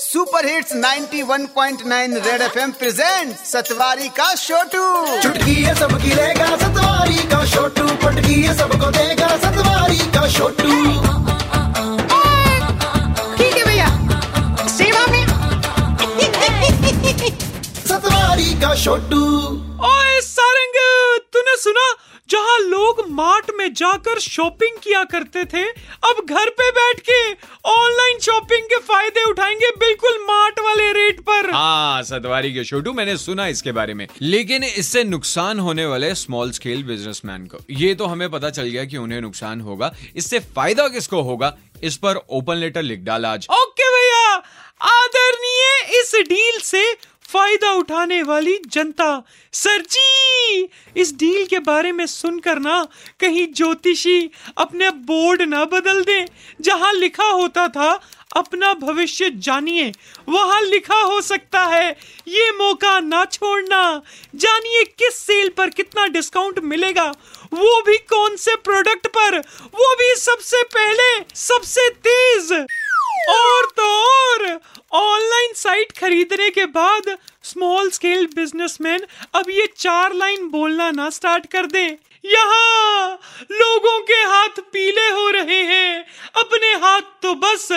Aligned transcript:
Super 0.00 0.46
hits 0.46 0.72
91.9 0.76 2.24
Red 2.26 2.42
FM 2.42 2.70
present 2.80 3.34
सतवारी 3.52 4.08
का 4.18 4.34
छोटू 4.34 4.82
चुटकी 5.22 5.54
है 5.54 5.74
सबकी 5.78 6.14
लेगा 6.14 6.46
सतवारी 6.62 7.18
का 7.32 7.44
छोटू 7.54 7.86
पटकी 8.04 8.40
है 8.42 8.54
सबको 8.58 8.90
देगा 8.98 9.28
सतवारी 9.44 9.98
का 10.16 10.26
छोटू 10.36 10.70
ठीक 13.36 13.56
है 13.56 13.64
भैया। 13.64 13.88
सेवा 14.76 15.06
में 15.12 15.26
सतवारी 17.88 18.52
का 18.62 18.74
छोटू 18.84 19.22
ओए 19.92 20.20
सारंग 20.30 20.76
तूने 21.32 21.56
सुना? 21.62 21.88
जहाँ 22.30 22.58
लोग 22.60 23.04
मार्ट 23.18 23.50
में 23.58 23.72
जाकर 23.74 24.18
शॉपिंग 24.20 24.76
किया 24.84 25.02
करते 25.12 25.44
थे 25.52 25.62
अब 26.08 26.24
घर 26.30 26.48
पे 26.58 26.70
बैठ 26.78 27.00
के 27.08 27.20
ऑनलाइन 27.68 28.18
शॉपिंग 28.18 28.66
के 28.66 28.76
फ़ायदे 28.78 29.22
उठाएँगे 29.30 29.70
बिल्कुल 29.78 30.18
मार्ट 30.22 30.60
वाले 30.60 30.92
रेट 30.92 31.20
पर। 31.20 31.50
हाँ 31.50 32.02
सतवारी 32.02 32.52
के 32.54 32.64
छोटू 32.64 32.92
मैंने 32.92 33.16
सुना 33.16 33.46
इसके 33.46 33.72
बारे 33.72 33.94
में। 33.94 34.06
लेकिन 34.22 34.64
इससे 34.64 35.04
नुकसान 35.04 35.58
होने 35.58 35.86
वाले 35.86 36.14
स्मॉल 36.14 36.50
स्केल 36.50 36.82
बिजनेसमैन 36.82 37.46
को। 37.46 37.58
ये 37.70 37.94
तो 37.94 38.06
हमें 38.06 38.30
पता 38.30 38.50
चल 38.50 38.62
गया 38.62 38.84
कि 38.84 38.96
उन्हें 38.96 39.20
नुकसान 39.20 39.60
होगा। 39.60 39.94
इससे 40.16 40.38
फ़ायदा 40.38 40.88
किसको 40.88 41.22
होगा? 41.22 41.56
इस 41.82 41.96
पर 41.96 42.16
ओपन 42.30 42.54
लेटर 42.54 42.82
लिख 42.82 43.00
डाला 43.00 43.32
आज। 43.32 43.46
ओके 43.50 43.90
भैया 43.90 44.42
आदरणीय 44.82 46.00
इस 46.00 46.14
डील 46.28 46.60
से 46.60 46.82
फ़ायदा 47.28 47.72
उठाने 47.72 48.22
वाली 48.22 48.58
जनता। 48.66 49.22
सर 49.54 49.80
जी, 49.82 50.68
इस 50.96 51.12
डील 51.14 51.46
के 51.46 51.58
बारे 51.60 51.92
में 51.92 52.06
सुनकर 52.06 52.58
ना 52.58 52.82
कहीं 53.20 53.46
ज्योतिषी 53.52 54.30
अपने 54.58 54.90
बोर्ड 54.90 55.42
ना 55.44 55.64
बदल 55.66 56.02
दे। 56.04 56.24
जहाँ 56.60 56.92
लिखा 56.92 57.26
होता 57.26 57.66
था, 57.68 57.90
अपना 58.36 58.72
भविष्य 58.76 59.30
जानिए 59.36 59.92
वहाँ 60.28 60.60
लिखा 60.62 61.00
हो 61.02 61.20
सकता 61.20 61.60
है, 61.64 61.90
ये 62.28 62.50
मौका 62.52 62.98
ना 63.00 63.24
छोड़ना 63.26 63.80
जानिए 64.34 64.84
किस 64.84 65.18
सेल 65.18 65.48
पर 65.48 65.70
कितना 65.70 66.06
डिस्काउंट 66.08 66.58
मिलेगा 66.64 67.06
वो 67.52 67.80
भी 67.82 67.96
कौन 68.08 68.36
से 68.36 68.54
प्रोडक्ट 68.58 69.06
पर 69.08 69.38
वो 69.38 69.94
भी 69.94 70.14
सबसे 70.16 70.62
पहले, 70.64 71.24
सबसे 71.36 71.88
तेज 71.90 72.52
और 73.30 73.66
तो 73.76 73.86
और। 74.02 74.58
ऑनलाइन 74.92 75.52
साइट 75.54 75.92
खरीदने 75.92 76.48
के 76.50 76.64
बाद 76.66 77.16
स्मॉल 77.44 77.90
स्केल 77.90 78.26
बिजनेसमैन 78.26 79.06
अब 79.34 79.50
ये 79.50 79.66
चार 79.76 80.14
लाइन 80.14 80.48
बोलना 80.48 80.90
ना 80.90 81.08
स्टार्ट 81.10 81.46
कर 81.46 81.66
दे। 81.66 81.84
यहाँ 82.24 83.18
लोगों 83.52 84.00
के 84.00 84.14
हाथ 84.14 84.60
पीले 84.72 85.08
हो 85.10 85.28
रहे 85.30 85.60
हैं। 85.62 86.04
अपने 86.36 86.72
हाथ 86.74 87.02
तो 87.22 87.34
बस 87.34 87.68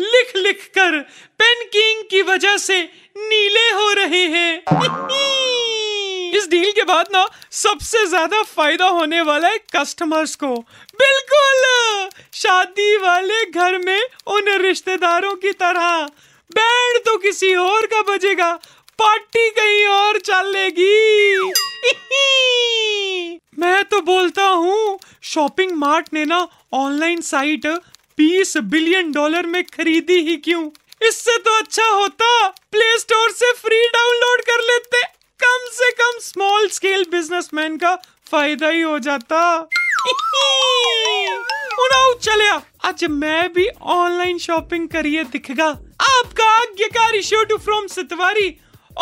लिख 0.00 0.36
लिख 0.36 0.70
कर 0.74 0.98
पेन 1.40 1.64
किंग 1.66 2.04
की 2.10 2.22
वजह 2.22 2.56
से 2.56 2.82
नीले 3.16 3.68
हो 3.70 3.92
रहे 3.92 4.24
हैं। 4.26 4.62
इस 6.38 6.48
डील 6.48 6.70
के 6.72 6.82
बाद 6.82 7.06
ना 7.12 7.26
सबसे 7.50 8.06
ज़्यादा 8.06 8.42
फ़ायदा 8.42 8.86
होने 8.88 9.20
वाला 9.20 9.48
है 9.48 9.58
कस्टमर्स 9.76 10.34
को। 10.36 10.54
बिल्कुल! 10.98 12.08
शादी 12.34 12.96
वाले 12.96 13.44
घर 13.44 13.78
में 13.78 14.00
उन 14.26 14.48
रिश्तेदारों 14.58 15.34
की 15.34 15.52
तरह। 15.52 16.08
बैंड 16.52 17.04
तो 17.04 17.18
किसी 17.18 17.54
और 17.54 17.86
का 17.86 18.02
बजेगा। 18.02 18.58
पार्टी 18.98 19.50
कहीं 19.50 19.86
और 19.86 20.18
चलेगी। 20.18 21.40
मैं 23.58 23.84
तो 23.84 24.00
बोलता 24.00 24.44
हूँ, 24.44 24.98
शॉपिंग 25.22 25.72
मार्ट 25.72 26.08
ने 26.12 26.24
ना 26.24 26.48
ऑनलाइन 26.72 27.20
साइट 27.20 27.80
20 28.18 28.56
बिलियन 28.56 29.12
डॉलर 29.12 29.46
में 29.46 29.64
खरीदी 29.64 30.14
ही 30.14 30.36
क्यों? 30.36 30.70
इससे 31.02 31.38
तो 31.38 31.58
अच्छा 31.58 31.84
होता, 31.84 32.48
प्ले 32.48 32.98
स्टोर 32.98 33.30
से 33.30 33.52
फ्री 33.52 33.88
डाउनलोड 33.88 34.40
कर 34.40 34.60
लेते। 34.60 35.02
कम 35.40 35.68
से 35.72 35.90
कम 35.90 36.20
स्मॉल 36.20 36.68
स्केल 36.68 37.06
बिजनेसमैन 37.10 37.76
का 37.76 37.98
फ़ायदा 38.30 38.68
ही 38.68 38.80
हो 38.80 38.98
जाता। 38.98 39.68
चलिया 42.22 42.62
आज 42.84 43.04
मैं 43.04 43.52
भी 43.52 43.68
ऑनलाइन 43.82 44.38
शॉपिंग 44.38 44.88
करिए 44.88 45.24
दिखेगा। 45.24 45.78
आपका 46.18 46.44
आज्ञाकारी 46.60 47.22
Chhotu 47.22 47.56
from 47.58 47.86
Satwari. 47.86 48.48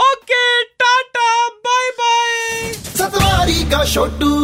Okay 0.00 0.62
tata 0.80 1.28
bye 1.66 1.90
bye 2.00 2.72
Satwari 2.72 3.62
का 3.70 3.84
छोटू 3.92 4.34